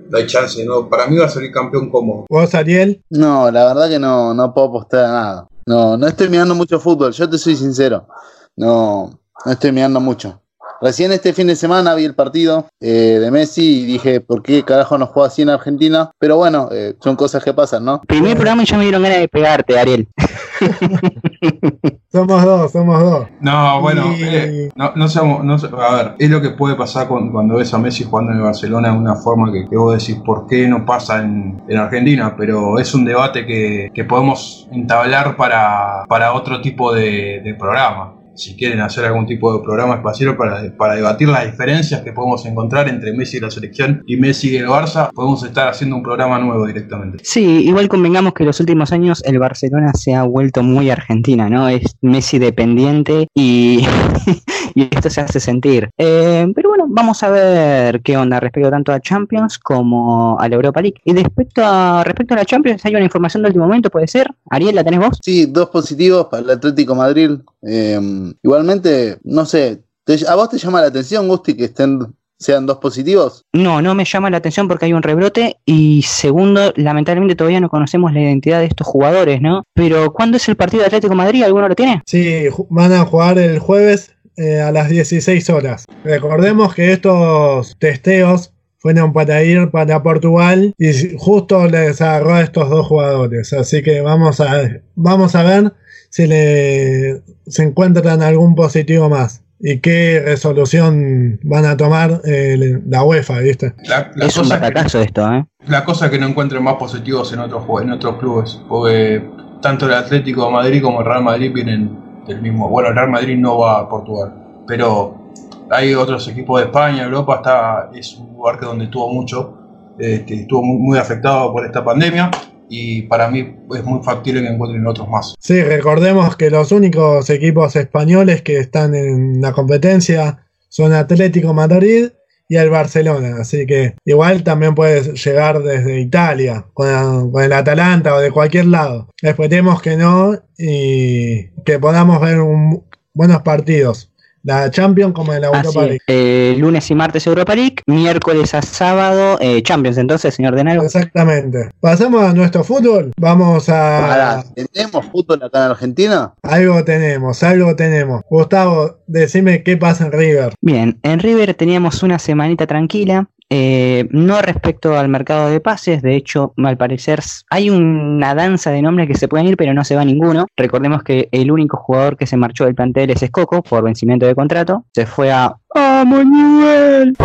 [0.10, 0.90] No hay chance, no.
[0.90, 2.26] Para mí va a salir campeón como.
[2.30, 3.04] ¿Vos, Ariel?
[3.10, 5.48] No, la verdad que no, no puedo apostar a nada.
[5.66, 8.08] No, no estoy mirando mucho fútbol, yo te soy sincero.
[8.56, 10.42] No, no estoy mirando mucho.
[10.82, 14.64] Recién este fin de semana vi el partido eh, de Messi y dije, ¿por qué
[14.64, 16.10] carajo no juega así en Argentina?
[16.18, 18.02] Pero bueno, eh, son cosas que pasan, ¿no?
[18.08, 20.08] Primer programa y ya me dieron ganas de pegarte, Ariel.
[22.12, 23.28] Somos dos, somos dos.
[23.40, 26.76] No, bueno, Y- eh, no, no seamos- no se- a ver, es lo que puede
[26.76, 29.78] pasar con- cuando ves a Messi jugando en el Barcelona de una forma que, que
[29.78, 32.34] vos decís, ¿por qué no pasa en, en Argentina?
[32.36, 38.14] Pero es un debate que, que podemos entablar para, para otro tipo de, de programa.
[38.40, 42.46] Si quieren hacer algún tipo de programa espacial para, para debatir las diferencias que podemos
[42.46, 46.04] encontrar entre Messi y la selección y Messi y el Barça, podemos estar haciendo un
[46.04, 47.18] programa nuevo directamente.
[47.22, 51.50] Sí, igual convengamos que en los últimos años el Barcelona se ha vuelto muy argentina,
[51.50, 51.68] ¿no?
[51.68, 53.86] Es Messi dependiente y,
[54.80, 55.90] y esto se hace sentir.
[55.98, 60.56] Eh, pero bueno, vamos a ver qué onda respecto tanto a Champions como a la
[60.56, 61.00] Europa League.
[61.04, 64.28] Y respecto a, respecto a la Champions, hay una información de último momento, ¿puede ser?
[64.50, 65.18] Ariel, ¿la tenés vos?
[65.22, 67.32] Sí, dos positivos para el Atlético Madrid.
[67.62, 68.00] Eh,
[68.44, 72.00] igualmente, no sé, ¿te- ¿a vos te llama la atención, Gusti, que estén
[72.42, 73.44] sean dos positivos?
[73.52, 77.68] No, no me llama la atención porque hay un rebrote y segundo, lamentablemente todavía no
[77.70, 79.64] conocemos la identidad de estos jugadores, ¿no?
[79.74, 81.44] Pero ¿cuándo es el partido de Atlético Madrid?
[81.44, 82.02] ¿Alguno lo tiene?
[82.06, 85.86] Sí, van a jugar el jueves eh, a las 16 horas.
[86.04, 92.70] Recordemos que estos testeos fueron para ir para Portugal y justo les agarró a estos
[92.70, 93.52] dos jugadores.
[93.54, 95.74] Así que vamos a, vamos a ver
[96.10, 99.44] si le, se encuentran algún positivo más.
[99.62, 103.74] Y qué resolución van a tomar eh, la UEFA, ¿viste?
[103.84, 104.62] La, la es un cosa es
[104.94, 105.46] que- esto, ¿eh?
[105.68, 109.22] La cosa es que no encuentren más positivos en otros en otros clubes, porque
[109.62, 111.90] tanto el Atlético de Madrid como el Real Madrid vienen
[112.30, 112.70] del mismo.
[112.70, 114.34] Bueno, el Real Madrid no va a Portugal,
[114.68, 115.34] pero
[115.70, 119.58] hay otros equipos de España, Europa está es un lugar donde estuvo mucho,
[119.98, 122.32] este, estuvo muy afectado por esta pandemia
[122.70, 125.36] y para mí es muy factible que encuentren otros más.
[125.40, 132.10] Sí, recordemos que los únicos equipos españoles que están en la competencia son Atlético Madrid
[132.50, 133.38] y el Barcelona.
[133.40, 138.66] Así que igual también puedes llegar desde Italia, con, con el Atalanta o de cualquier
[138.66, 139.08] lado.
[139.22, 142.84] Esperemos que no y que podamos ver un-
[143.14, 144.12] buenos partidos.
[144.44, 145.82] La Champions como en la Europa.
[145.84, 146.00] League.
[146.08, 149.98] Eh, lunes y martes Europa League, miércoles a sábado eh, Champions.
[149.98, 151.70] Entonces, señor Denaro, Exactamente.
[151.80, 153.12] Pasamos a nuestro fútbol.
[153.18, 154.44] Vamos a...
[154.74, 156.34] ¿Tenemos fútbol acá en Argentina?
[156.44, 158.22] Algo tenemos, algo tenemos.
[158.30, 160.54] Gustavo, decime qué pasa en River.
[160.62, 163.30] Bien, en River teníamos una semanita tranquila.
[163.52, 168.82] Eh, no respecto al mercado de pases, de hecho, al parecer hay una danza de
[168.82, 170.46] nombres que se pueden ir, pero no se va ninguno.
[170.56, 174.36] Recordemos que el único jugador que se marchó del plantel es Escoco por vencimiento de
[174.36, 174.86] contrato.
[174.94, 177.16] Se fue a ¡Ah, Manuel!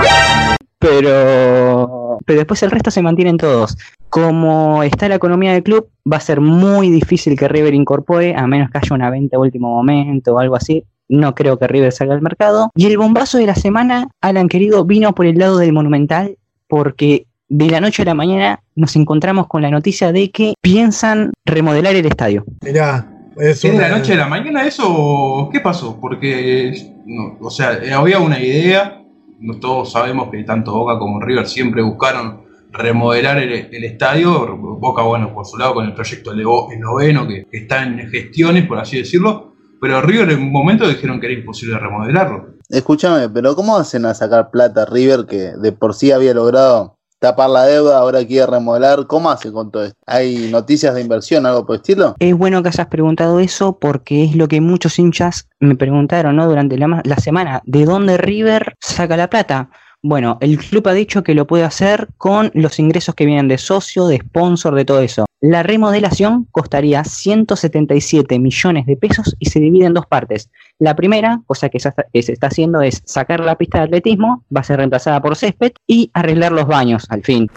[0.78, 3.76] Pero, pero después el resto se mantienen todos.
[4.08, 8.46] Como está la economía del club, va a ser muy difícil que River incorpore, a
[8.46, 10.84] menos que haya una venta a último momento o algo así.
[11.08, 12.70] No creo que River salga al mercado.
[12.74, 16.38] Y el bombazo de la semana, Alan querido, vino por el lado del Monumental,
[16.68, 21.32] porque de la noche a la mañana nos encontramos con la noticia de que piensan
[21.44, 22.44] remodelar el estadio.
[22.62, 24.84] Mirá, es ¿Es de la noche a la mañana eso?
[24.86, 25.98] o ¿Qué pasó?
[26.00, 26.74] Porque,
[27.06, 29.02] no, o sea, eh, había una idea,
[29.40, 35.02] no todos sabemos que tanto Boca como River siempre buscaron remodelar el, el estadio, Boca,
[35.02, 36.42] bueno, por su lado con el proyecto el
[36.80, 39.53] noveno, que, que está en gestiones, por así decirlo,
[39.84, 42.54] pero River en un momento dijeron que era imposible remodelarlo.
[42.70, 47.50] Escúchame, pero ¿cómo hacen a sacar plata River que de por sí había logrado tapar
[47.50, 49.06] la deuda, ahora quiere remodelar?
[49.06, 49.98] ¿Cómo hace con todo esto?
[50.06, 52.14] ¿Hay noticias de inversión, algo por el estilo?
[52.18, 56.48] Es bueno que hayas preguntado eso porque es lo que muchos hinchas me preguntaron ¿no?
[56.48, 57.60] durante la, la semana.
[57.66, 59.68] ¿De dónde River saca la plata?
[60.02, 63.58] Bueno, el club ha dicho que lo puede hacer con los ingresos que vienen de
[63.58, 65.26] socio, de sponsor, de todo eso.
[65.46, 70.48] La remodelación costaría 177 millones de pesos y se divide en dos partes.
[70.78, 74.64] La primera, cosa que se está- haciendo, es sacar la pista de atletismo, va a
[74.64, 77.50] ser reemplazada por césped, y arreglar los baños, al fin.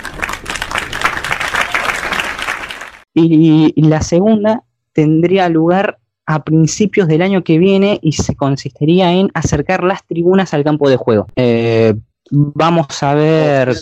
[3.14, 9.32] Y la segunda tendría lugar a principios del año que viene y se consistiría en
[9.34, 11.28] acercar las tribunas al campo de juego.
[11.38, 11.96] Eh,
[12.32, 13.74] Vamos a ver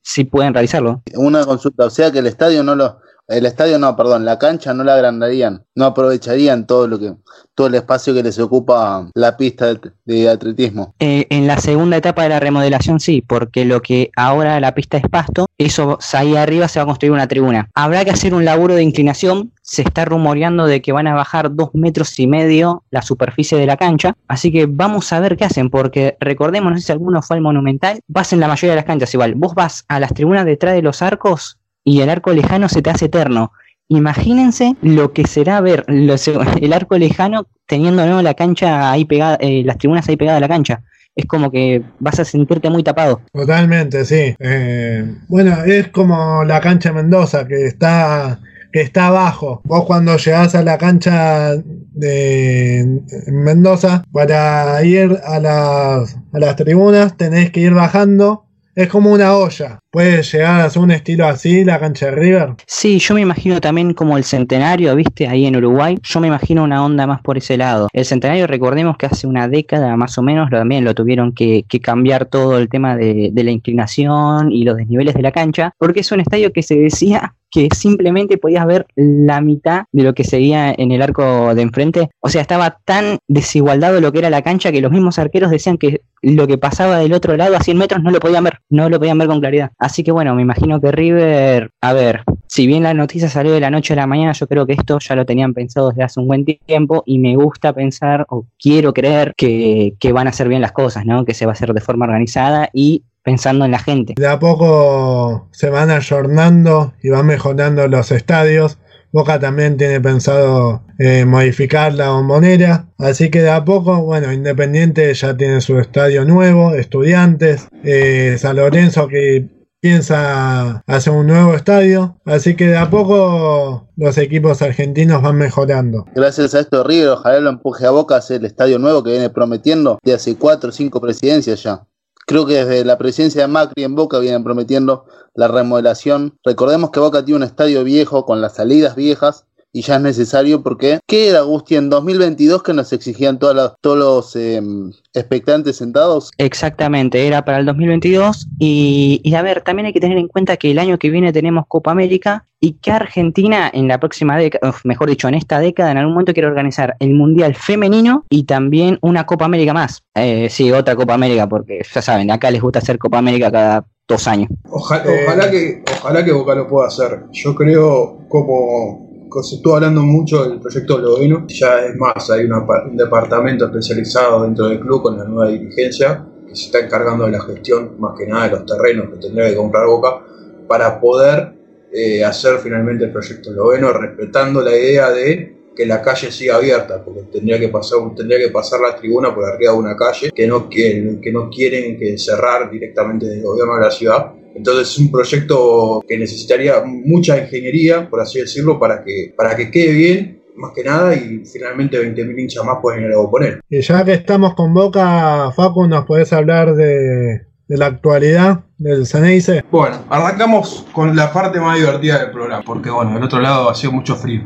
[0.00, 1.02] si pueden realizarlo.
[1.14, 2.96] Una consulta, o sea que el estadio no lo,
[3.28, 7.14] el estadio no, perdón, la cancha no la agrandarían, no aprovecharían todo lo que,
[7.54, 10.94] todo el espacio que les ocupa la pista de, atletismo.
[10.98, 14.96] Eh, en la segunda etapa de la remodelación sí, porque lo que ahora la pista
[14.96, 17.70] es pasto, eso ahí arriba se va a construir una tribuna.
[17.74, 21.54] Habrá que hacer un laburo de inclinación, se está rumoreando de que van a bajar
[21.54, 25.44] dos metros y medio la superficie de la cancha, así que vamos a ver qué
[25.44, 28.76] hacen, porque recordemos, no sé si alguno fue al Monumental, vas en la mayoría de
[28.76, 32.32] las canchas igual, vos vas a las tribunas detrás de los arcos y el arco
[32.32, 33.52] lejano se te hace eterno.
[33.88, 39.78] Imagínense lo que será ver el arco lejano teniendo la cancha ahí pegada, eh, las
[39.78, 40.82] tribunas ahí pegadas a la cancha.
[41.16, 43.20] Es como que vas a sentirte muy tapado.
[43.32, 44.34] Totalmente, sí.
[44.38, 48.40] Eh, bueno, es como la cancha Mendoza, que está
[48.72, 49.60] que está abajo.
[49.64, 57.16] Vos cuando llegás a la cancha de Mendoza, para ir a las, a las tribunas
[57.16, 59.80] tenés que ir bajando es como una olla.
[59.92, 62.54] ¿Puede llegar a ser un estilo así la cancha de River?
[62.64, 65.26] Sí, yo me imagino también como el centenario, ¿viste?
[65.26, 65.98] Ahí en Uruguay.
[66.04, 67.88] Yo me imagino una onda más por ese lado.
[67.92, 72.26] El centenario, recordemos que hace una década más o menos también lo tuvieron que, cambiar
[72.26, 76.12] todo el tema de, de la inclinación y los desniveles de la cancha, porque es
[76.12, 80.72] un estadio que se decía que simplemente podías ver la mitad de lo que seguía
[80.76, 82.10] en el arco de enfrente.
[82.20, 85.76] O sea, estaba tan desigualdado lo que era la cancha que los mismos arqueros decían
[85.76, 88.88] que lo que pasaba del otro lado a 100 metros no lo podían ver, no
[88.88, 89.72] lo podían ver con claridad.
[89.80, 93.60] Así que bueno, me imagino que River, a ver, si bien la noticia salió de
[93.60, 96.20] la noche a la mañana, yo creo que esto ya lo tenían pensado desde hace
[96.20, 100.48] un buen tiempo y me gusta pensar o quiero creer que, que van a hacer
[100.48, 101.24] bien las cosas, ¿no?
[101.24, 104.14] Que se va a hacer de forma organizada y pensando en la gente.
[104.16, 108.78] De a poco se van ayornando y van mejorando los estadios.
[109.12, 112.86] Boca también tiene pensado eh, modificar la bombonera.
[112.98, 118.56] Así que de a poco, bueno, Independiente ya tiene su estadio nuevo, Estudiantes, eh, San
[118.56, 122.16] Lorenzo que piensa hacer un nuevo estadio.
[122.24, 126.06] Así que de a poco los equipos argentinos van mejorando.
[126.14, 129.12] Gracias a esto River, ojalá lo empuje a Boca a hacer el estadio nuevo que
[129.12, 131.86] viene prometiendo de hace cuatro o cinco presidencias ya.
[132.26, 136.38] Creo que desde la presidencia de Macri en Boca vienen prometiendo la remodelación.
[136.44, 140.62] Recordemos que Boca tiene un estadio viejo con las salidas viejas y ya es necesario
[140.62, 146.30] porque ¿qué era Agustín en 2022 que nos exigían todos los em, expectantes sentados?
[146.38, 150.56] Exactamente, era para el 2022 y, y, a ver, también hay que tener en cuenta
[150.56, 154.74] que el año que viene tenemos Copa América y que Argentina en la próxima década,
[154.84, 158.98] mejor dicho, en esta década, en algún momento quiere organizar el Mundial Femenino y también
[159.00, 160.02] una Copa América más.
[160.14, 163.86] Eh, sí, otra Copa América, porque ya saben, acá les gusta hacer Copa América cada
[164.06, 164.50] dos años.
[164.68, 167.24] Ojalá, ojalá, que, ojalá que Boca lo pueda hacer.
[167.32, 169.09] Yo creo como
[169.42, 174.68] se estuvo hablando mucho del proyecto Loveno, ya es más, hay un departamento especializado dentro
[174.68, 178.26] del club con la nueva dirigencia que se está encargando de la gestión, más que
[178.26, 180.22] nada de los terrenos que tendría que comprar Boca,
[180.66, 181.52] para poder
[181.92, 187.02] eh, hacer finalmente el proyecto Loveno, respetando la idea de que la calle siga abierta,
[187.02, 190.46] porque tendría que pasar, tendría que pasar la tribuna por arriba de una calle que
[190.46, 194.98] no, que, que no quieren que cerrar directamente del gobierno de la ciudad entonces es
[194.98, 200.42] un proyecto que necesitaría mucha ingeniería, por así decirlo, para que, para que quede bien,
[200.56, 203.60] más que nada, y finalmente 20.000 hinchas más pueden ir a poner.
[203.68, 209.64] Y ya que estamos con Boca, Facu, ¿nos podés hablar de, la actualidad del Ceneice?
[209.70, 213.74] Bueno, arrancamos con la parte más divertida del programa, porque bueno, del otro lado ha
[213.74, 214.42] sido mucho frío.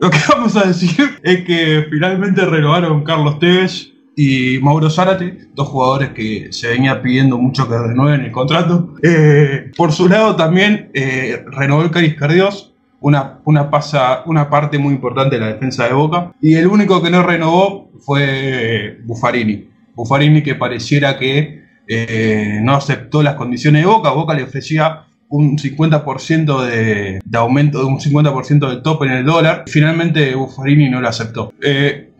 [0.00, 5.68] Lo que vamos a decir es que finalmente renovaron Carlos Tevez y Mauro Zárate, dos
[5.68, 8.94] jugadores que se venía pidiendo mucho que renueven el contrato.
[9.02, 14.78] Eh, por su lado también eh, renovó el Caris Cardios, una, una, pasa, una parte
[14.78, 16.32] muy importante de la defensa de Boca.
[16.40, 19.68] Y el único que no renovó fue Buffarini.
[19.94, 24.10] Buffarini que pareciera que eh, no aceptó las condiciones de Boca.
[24.10, 29.64] Boca le ofrecía un 50% de, de, aumento, un 50% del tope en el dólar.
[29.66, 31.52] Finalmente Buffarini no lo aceptó.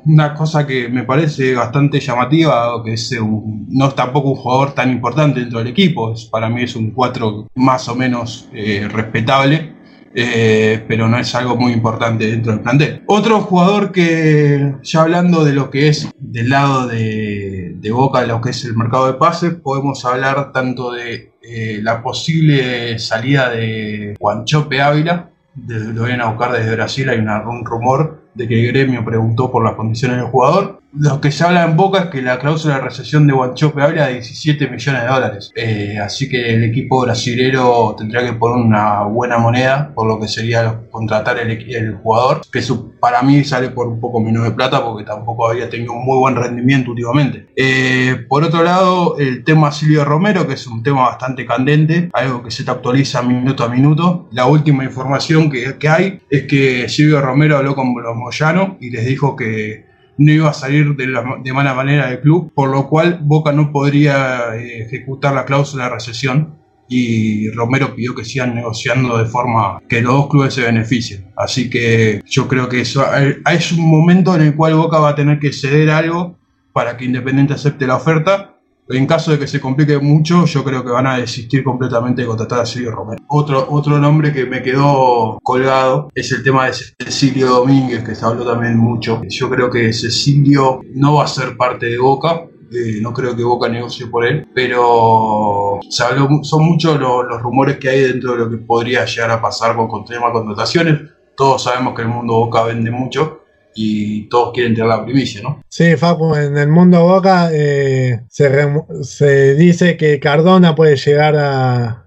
[0.05, 4.91] Una cosa que me parece bastante llamativa, que es no es tampoco un jugador tan
[4.91, 9.75] importante dentro del equipo, es, para mí es un 4 más o menos eh, respetable,
[10.15, 13.03] eh, pero no es algo muy importante dentro del plantel.
[13.07, 18.27] Otro jugador que, ya hablando de lo que es del lado de, de Boca, de
[18.27, 23.51] lo que es el mercado de pases, podemos hablar tanto de eh, la posible salida
[23.51, 25.31] de Juanchope Ávila,
[25.67, 29.64] lo vienen a buscar desde Brasil, hay un rumor de que el gremio preguntó por
[29.64, 30.82] las condiciones del jugador.
[30.95, 34.07] Lo que se habla en boca es que la cláusula de recesión de Guanchope habla
[34.07, 35.53] de 17 millones de dólares.
[35.55, 40.29] Eh, así que el equipo brasilero tendría que poner una buena moneda por lo que
[40.29, 42.63] sería contratar el, jugador, que
[43.01, 46.19] para mí sale por un poco menos de plata porque tampoco había tenido un muy
[46.19, 47.47] buen rendimiento últimamente.
[47.57, 52.43] Eh, por otro lado, el tema Silvio Romero, que es un tema bastante candente, algo
[52.43, 54.29] que se te actualiza minuto a minuto.
[54.33, 58.91] La última información que, que hay es que Silvio Romero habló con los Moyano y
[58.91, 59.92] les dijo que
[60.25, 63.53] no iba a salir de, la, de mala manera del club, por lo cual Boca
[63.53, 69.25] no podría eh, ejecutar la cláusula de recesión y Romero pidió que sigan negociando de
[69.25, 71.33] forma que los dos clubes se beneficien.
[71.37, 73.05] Así que yo creo que eso
[73.51, 76.39] es un momento en el cual Boca va a tener que ceder algo
[76.73, 78.52] para que Independiente acepte la oferta
[78.88, 82.29] en caso de que se complique mucho, yo creo que van a desistir completamente de
[82.29, 83.23] contratar a Silvio Romero.
[83.29, 88.25] Otro, otro nombre que me quedó colgado es el tema de Cecilio Domínguez, que se
[88.25, 89.23] habló también mucho.
[89.29, 93.45] Yo creo que Cecilio no va a ser parte de Boca, eh, no creo que
[93.45, 98.38] Boca negocie por él, pero se habló, son muchos los, rumores que hay dentro de
[98.38, 101.01] lo que podría llegar a pasar con, con tema contrataciones.
[101.37, 103.42] Todos sabemos que el mundo Boca vende mucho
[103.75, 105.63] y todos quieren tener la primicia, ¿no?
[105.69, 111.99] Sí, Facu, en el mundo Boca eh, se, dice que Cardona puede llegar a,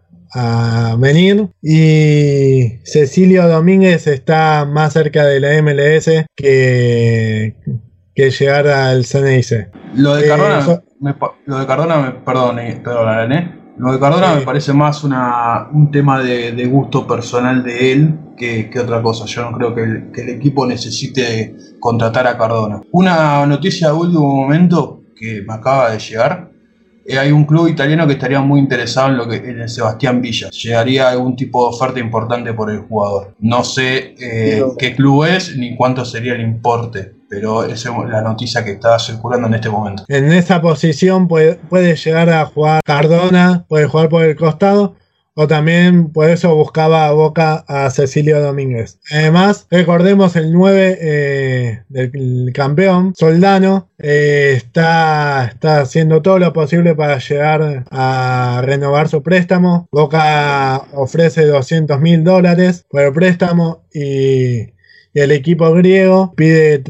[0.98, 7.56] venir y Cecilio Domínguez está más cerca de la MLS que,
[8.14, 9.70] que llegar al CNIC.
[9.96, 13.62] Lo de Cardona, eh, me, lo de Cardona, me, perdón, eh, perdón, ¿eh?
[13.78, 18.70] Lo de Cardona me parece más una, un tema de, gusto personal de él que,
[18.80, 19.26] otra cosa.
[19.26, 22.82] Yo no creo que el, equipo necesite contratar a Cardona.
[22.92, 26.52] Una noticia de último momento que me acaba de llegar.
[27.08, 30.22] Eh, hay un club italiano que estaría muy interesado en lo que en el Sebastián
[30.22, 30.50] Villa.
[30.50, 33.36] Llegaría algún tipo de oferta importante por el jugador.
[33.40, 38.22] No sé eh, qué club es ni cuánto sería el importe pero esa es la
[38.22, 40.04] noticia que está circulando en este momento.
[40.08, 44.96] En esa posición puede, puede llegar a jugar Cardona, puede jugar por el costado,
[45.36, 49.00] o también por eso buscaba a Boca a Cecilio Domínguez.
[49.12, 56.96] Además, recordemos el 9 eh, del campeón, Soldano, eh, está, está haciendo todo lo posible
[56.96, 59.90] para llegar a renovar su préstamo.
[59.92, 64.74] Boca ofrece 200 mil dólares por el préstamo y,
[65.14, 66.82] y el equipo griego pide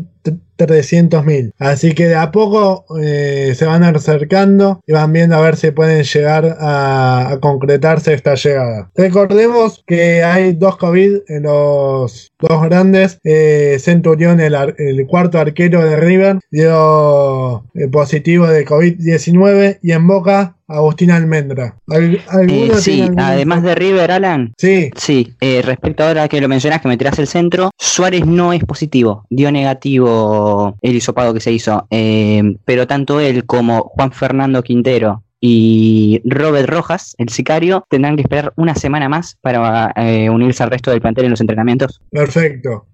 [0.58, 1.54] 300.000.
[1.60, 5.72] Así que de a poco eh, se van acercando y van viendo a ver si
[5.72, 8.89] pueden llegar a, concretarse esta llegada.
[8.96, 13.20] Recordemos que hay dos COVID en los dos grandes.
[13.24, 20.08] Eh, Centurión, el, el, cuarto arquero de River, dio eh, positivo de COVID-19 y en
[20.08, 21.78] Boca Agustín Almendra.
[21.94, 24.54] Eh, sí, además de River, Alan.
[24.58, 24.89] Sí.
[24.96, 28.63] Sí, eh, respecto ahora que lo mencionas, que me tiras el centro, Suárez no es
[28.63, 30.45] positivo, dio negativo
[30.82, 36.70] el hisopado que se hizo, eh, pero tanto él como Juan Fernando Quintero y Robert
[36.70, 39.94] Rojas, el sicario, tendrán que esperar una semana más para
[40.32, 42.02] unirse al resto del plantel en los entrenamientos.
[42.10, 42.88] Perfecto.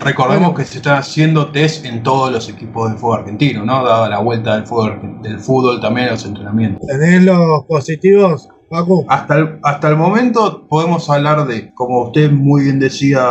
[0.00, 3.84] Recordemos que se está haciendo test en todos los equipos de fútbol argentino, ¿no?
[3.84, 6.86] Dada la vuelta del fútbol, del fútbol también a los entrenamientos.
[6.86, 9.04] ¿Tenés los positivos, Paco?
[9.08, 13.22] Hasta el, hasta el momento podemos hablar de, como usted muy bien decía,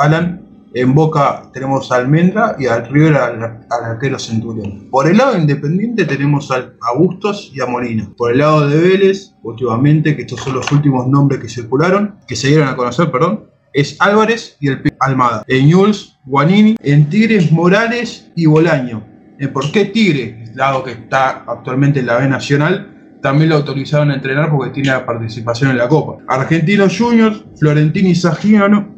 [0.00, 0.41] Alan,
[0.74, 4.88] en Boca tenemos a Almendra y al River al, arquero Centurión.
[4.90, 8.08] Por el lado Independiente tenemos a Bustos y a Molina.
[8.16, 12.36] Por el lado de Vélez, últimamente, que estos son los últimos nombres que circularon, que
[12.36, 15.44] se dieron a conocer, perdón, es Álvarez y el Almada.
[15.46, 19.04] En Jules, Guanini, en Tigres, Morales y Bolaño.
[19.52, 20.44] ¿Por qué Tigre?
[20.54, 24.90] Dado que está actualmente en la B Nacional, también lo autorizaron a entrenar porque tiene
[24.90, 26.22] la participación en la Copa.
[26.28, 28.88] Argentinos Juniors, Florentini y Sagiono,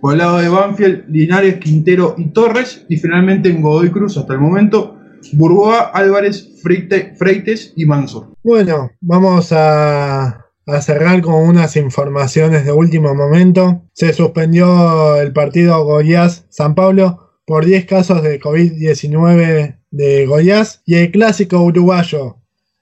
[0.00, 4.34] por el lado de Banfield, Linares, Quintero y Torres, y finalmente en Godoy Cruz hasta
[4.34, 4.96] el momento,
[5.32, 8.34] Burgoa, Álvarez, Freites y Mansur.
[8.42, 13.82] Bueno, vamos a a cerrar con unas informaciones de último momento.
[13.92, 21.10] Se suspendió el partido Goiás-San Pablo por 10 casos de COVID-19 de Goiás y el
[21.10, 22.36] clásico uruguayo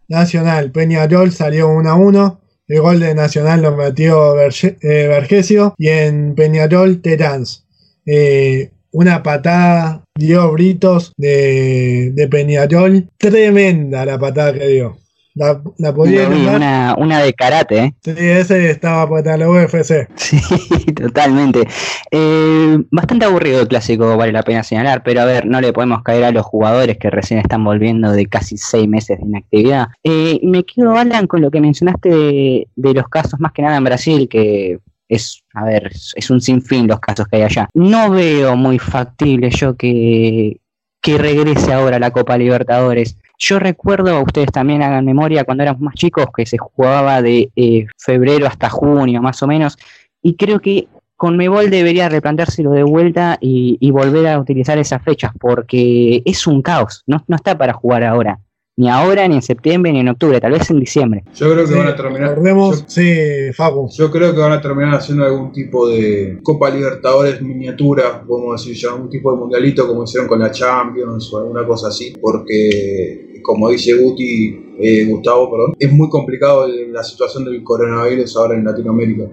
[0.08, 2.40] Nacional Peñarol salió 1 a 1.
[2.68, 7.66] El gol de Nacional lo metió eh, Vergesio y en Peñarol Teráns.
[8.04, 13.08] Eh, una patada dio Britos de, de Peñarol.
[13.16, 14.98] Tremenda la patada que dio.
[15.38, 17.94] La, la podía una, una, de karate, ¿eh?
[18.02, 20.08] Sí, ese estaba para la UFC.
[20.16, 20.40] Sí,
[20.96, 21.62] totalmente.
[22.10, 26.02] Eh, bastante aburrido el clásico, vale la pena señalar, pero a ver, no le podemos
[26.02, 29.86] caer a los jugadores que recién están volviendo de casi seis meses de inactividad.
[30.02, 33.76] Eh, me quedo, Alan, con lo que mencionaste de, de los casos, más que nada
[33.76, 37.68] en Brasil, que es, a ver, es un sinfín los casos que hay allá.
[37.74, 40.58] No veo muy factible yo que
[41.00, 43.16] que regrese ahora la Copa Libertadores.
[43.38, 47.86] Yo recuerdo, ustedes también hagan memoria, cuando éramos más chicos, que se jugaba de eh,
[47.96, 49.78] febrero hasta junio, más o menos,
[50.22, 56.22] y creo que Conmebol debería replanteárselo de vuelta y, volver a utilizar esas fechas, porque
[56.24, 58.38] es un caos, no, no está para jugar ahora
[58.78, 61.24] ni ahora, ni en septiembre, ni en octubre, tal vez en diciembre.
[61.34, 62.38] Yo creo que van a terminar.
[62.40, 63.88] yo, sí, Facu.
[63.90, 68.76] Yo creo que van a terminar haciendo algún tipo de Copa Libertadores miniatura, a decir,
[68.76, 73.40] ya algún tipo de mundialito como hicieron con la Champions o alguna cosa así, porque
[73.42, 78.64] como dice Guti, eh, Gustavo, perdón, es muy complicado la situación del coronavirus ahora en
[78.64, 79.24] Latinoamérica.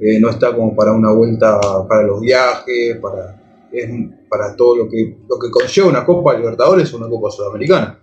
[0.00, 3.40] Eh, no está como para una vuelta para los viajes, para,
[4.28, 8.00] para todo lo que, lo que conlleva una Copa Libertadores o una Copa Sudamericana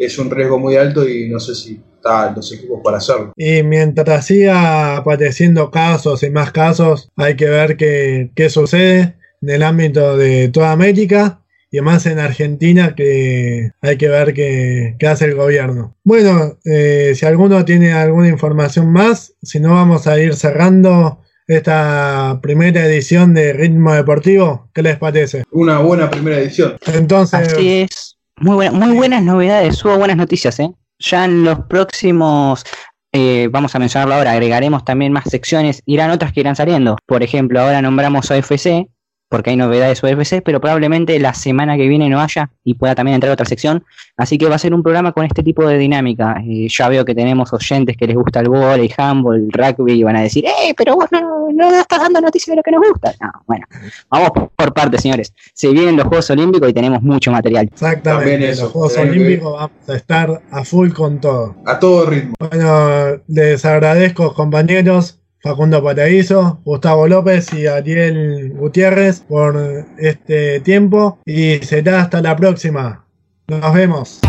[0.00, 3.32] es un riesgo muy alto y no sé si están los equipos para hacerlo.
[3.36, 9.62] Y mientras siga apareciendo casos y más casos, hay que ver qué, sucede en el
[9.62, 15.34] ámbito de toda América y más en Argentina que hay que ver qué, hace el
[15.34, 15.94] gobierno.
[16.02, 22.38] Bueno, eh, si alguno tiene alguna información más, si no vamos a ir cerrando esta
[22.42, 25.44] primera edición de Ritmo Deportivo, ¿qué les parece?
[25.50, 26.76] Una buena primera edición.
[26.86, 27.52] Entonces...
[27.52, 28.19] Así es.
[28.40, 30.72] Muy, muy buenas novedades, hubo buenas noticias, ¿eh?
[30.98, 32.64] Ya en los próximos,
[33.12, 36.96] eh, vamos a mencionarlo ahora, agregaremos también más secciones, irán otras que irán saliendo.
[37.04, 38.88] Por ejemplo, ahora nombramos OFC,
[39.30, 43.14] porque hay novedades UFC, pero probablemente la semana que viene no haya y pueda también
[43.14, 43.84] entrar otra sección.
[44.16, 46.42] Así que va a ser un programa con este tipo de dinámica.
[46.44, 49.92] Eh, ya veo que tenemos oyentes que les gusta el bol, el handball, el rugby
[49.92, 52.72] y van a decir, ¡eh, pero vos no, no estás dando noticias de lo que
[52.72, 53.14] nos gusta!
[53.20, 53.66] No, bueno,
[54.10, 55.32] vamos por, partes, señores.
[55.54, 57.70] Se vienen los Juegos Olímpicos y tenemos mucho material.
[57.72, 61.54] Exactamente, los Juegos Olímpicos vamos a estar a full con todo.
[61.66, 62.34] A todo ritmo.
[62.40, 71.58] Bueno, les agradezco, compañeros Facundo Paraíso, Gustavo López y Ariel Gutiérrez por este tiempo y
[71.58, 73.04] será hasta la próxima.
[73.48, 74.20] Nos vemos.